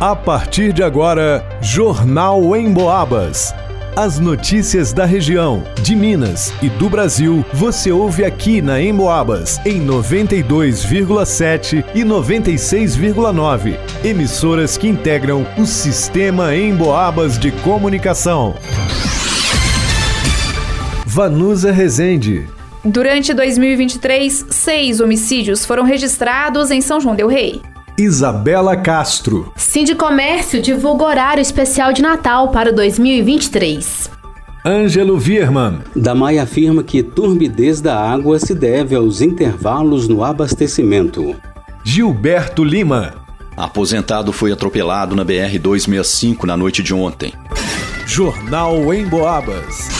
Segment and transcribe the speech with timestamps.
[0.00, 3.52] A partir de agora, Jornal em Boabas.
[3.96, 9.84] As notícias da região, de Minas e do Brasil, você ouve aqui na Emboabas, em
[9.84, 13.76] 92,7 e 96,9.
[14.04, 18.54] Emissoras que integram o sistema Emboabas de comunicação.
[21.04, 22.46] Vanusa Rezende.
[22.84, 27.60] Durante 2023, seis homicídios foram registrados em São João Del Rei.
[27.98, 29.52] Isabela Castro.
[29.56, 34.08] Sindicomércio divulga horário especial de Natal para 2023.
[34.64, 35.80] Ângelo Vierman.
[35.96, 41.34] Damai afirma que turbidez da água se deve aos intervalos no abastecimento.
[41.82, 43.14] Gilberto Lima.
[43.56, 47.32] Aposentado foi atropelado na BR-265 na noite de ontem.
[48.06, 49.97] Jornal em Boabas.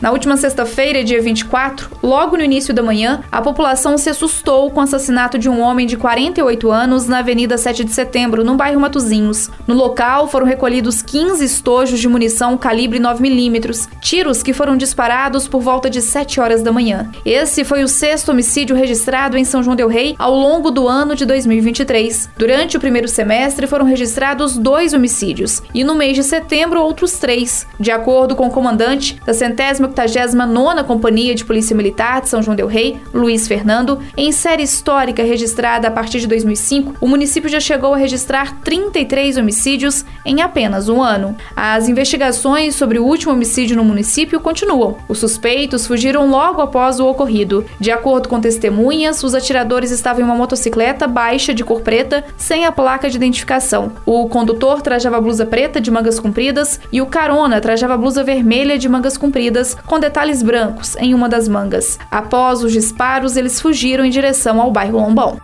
[0.00, 4.80] Na última sexta-feira, dia 24, logo no início da manhã, a população se assustou com
[4.80, 8.80] o assassinato de um homem de 48 anos na Avenida 7 de Setembro, no bairro
[8.80, 9.50] Matozinhos.
[9.66, 15.60] No local foram recolhidos 15 estojos de munição calibre 9mm, tiros que foram disparados por
[15.62, 17.10] volta de 7 horas da manhã.
[17.24, 21.16] Esse foi o sexto homicídio registrado em São João del Rei ao longo do ano
[21.16, 22.30] de 2023.
[22.36, 27.66] Durante o primeiro semestre foram registrados dois homicídios e no mês de setembro outros três.
[27.80, 32.56] De acordo com o comandante da centésima 89ª Companhia de Polícia Militar de São João
[32.56, 37.60] del Rei, Luiz Fernando, em série histórica registrada a partir de 2005, o município já
[37.60, 41.36] chegou a registrar 33 homicídios em apenas um ano.
[41.54, 44.96] As investigações sobre o último homicídio no município continuam.
[45.08, 47.64] Os suspeitos fugiram logo após o ocorrido.
[47.80, 52.64] De acordo com testemunhas, os atiradores estavam em uma motocicleta baixa de cor preta, sem
[52.64, 53.92] a placa de identificação.
[54.04, 58.88] O condutor trajava blusa preta de mangas compridas e o carona trajava blusa vermelha de
[58.88, 61.98] mangas compridas, com detalhes brancos em uma das mangas.
[62.10, 65.40] Após os disparos, eles fugiram em direção ao bairro Lombão.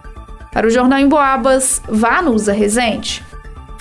[0.53, 3.25] Para o Jornal em Boabas, Vanusa Rezende.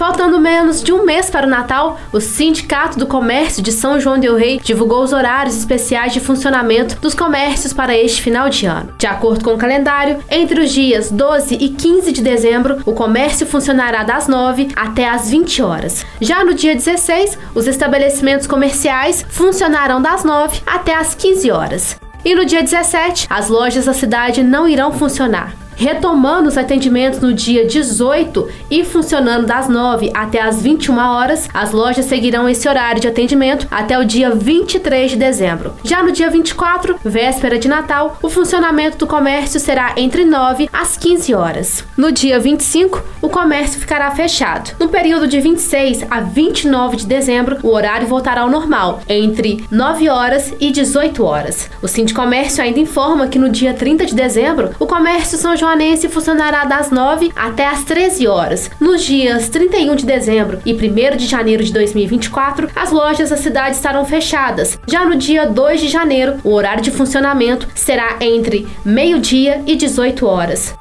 [0.02, 4.18] Faltando menos de um mês para o Natal, o Sindicato do Comércio de São João
[4.18, 8.92] del Rei divulgou os horários especiais de funcionamento dos comércios para este final de ano.
[8.98, 13.46] De acordo com o calendário, entre os dias 12 e 15 de dezembro, o comércio
[13.46, 16.04] funcionará das 9 até as 20 horas.
[16.20, 21.96] Já no dia 16, os estabelecimentos comerciais funcionarão das 9 até as 15 horas.
[22.26, 27.34] E no dia 17, as lojas da cidade não irão funcionar retomando os atendimentos no
[27.34, 31.50] dia 18 e funcionando das 9 até as 21 horas.
[31.54, 35.74] As lojas seguirão esse horário de atendimento até o dia 23 de dezembro.
[35.84, 40.98] Já no dia 24, véspera de Natal, o funcionamento do comércio será entre 9 às
[40.98, 41.84] 15 horas.
[41.98, 44.76] No dia 25, o comércio ficará fechado.
[44.80, 50.10] No período de 26 a 29 de dezembro, o horário voltará ao normal, entre 9
[50.10, 51.70] horas e 18 horas.
[51.82, 56.10] O Sindicomércio ainda informa que no dia 30 de dezembro, o comércio São João Joanense
[56.10, 58.70] funcionará das 9 até as 13 horas.
[58.78, 63.78] Nos dias 31 de dezembro e 1 de janeiro de 2024, as lojas da cidade
[63.78, 64.78] estarão fechadas.
[64.86, 70.26] Já no dia 2 de janeiro, o horário de funcionamento será entre meio-dia e 18
[70.28, 70.76] horas.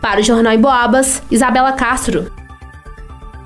[0.00, 2.39] Para o Jornal em Boabas, Isabela Castro.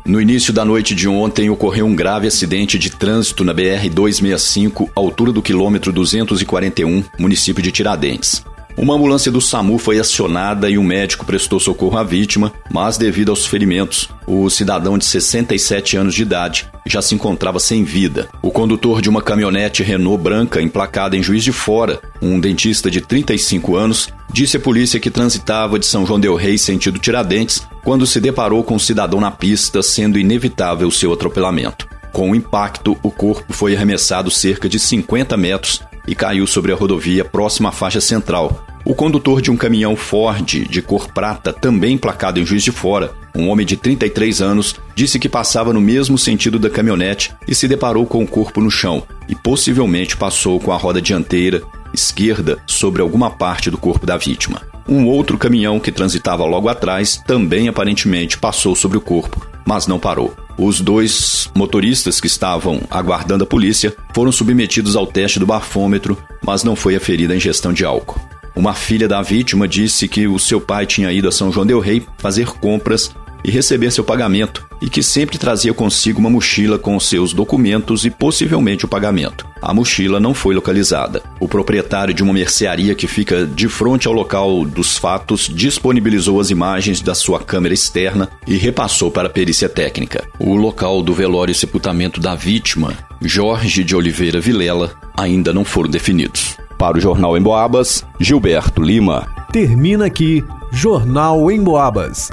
[0.05, 4.91] No início da noite de ontem ocorreu um grave acidente de trânsito na BR 265,
[4.93, 8.43] altura do quilômetro 241, município de Tiradentes.
[8.76, 13.31] Uma ambulância do SAMU foi acionada e um médico prestou socorro à vítima, mas devido
[13.31, 18.29] aos ferimentos, o cidadão de 67 anos de idade já se encontrava sem vida.
[18.43, 23.00] O condutor de uma caminhonete Renault branca emplacada em Juiz de Fora, um dentista de
[23.00, 28.06] 35 anos, disse à polícia que transitava de São João del Rei sentido Tiradentes quando
[28.06, 31.87] se deparou com o cidadão na pista, sendo inevitável seu atropelamento.
[32.12, 36.77] Com o impacto, o corpo foi arremessado cerca de 50 metros e caiu sobre a
[36.77, 38.65] rodovia próxima à faixa central.
[38.85, 43.12] O condutor de um caminhão Ford de cor prata, também emplacado em Juiz de Fora,
[43.35, 47.67] um homem de 33 anos, disse que passava no mesmo sentido da caminhonete e se
[47.67, 51.62] deparou com o corpo no chão e possivelmente passou com a roda dianteira
[51.95, 54.61] esquerda sobre alguma parte do corpo da vítima.
[54.87, 59.99] Um outro caminhão que transitava logo atrás também aparentemente passou sobre o corpo, mas não
[59.99, 60.44] parou.
[60.56, 66.62] Os dois motoristas que estavam aguardando a polícia foram submetidos ao teste do bafômetro, mas
[66.62, 68.21] não foi aferida a ingestão de álcool.
[68.55, 71.81] Uma filha da vítima disse que o seu pai tinha ido a São João del
[71.81, 73.11] Rei fazer compras
[73.45, 78.11] e receber seu pagamento, e que sempre trazia consigo uma mochila com seus documentos e
[78.11, 79.47] possivelmente o pagamento.
[79.63, 81.23] A mochila não foi localizada.
[81.41, 86.51] O proprietário de uma mercearia que fica de frente ao local dos fatos disponibilizou as
[86.51, 90.23] imagens da sua câmera externa e repassou para a perícia técnica.
[90.39, 92.93] O local do velório e sepultamento da vítima,
[93.23, 96.59] Jorge de Oliveira Vilela, ainda não foram definidos.
[96.77, 99.27] Para o Jornal em Boabas, Gilberto Lima.
[99.51, 102.31] Termina aqui Jornal em Boabas.